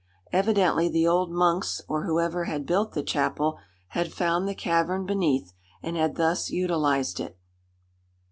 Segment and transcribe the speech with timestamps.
[0.33, 3.59] Evidently the old monks or whoever had built the chapel,
[3.89, 7.37] had found the cavern beneath and had thus utilized it.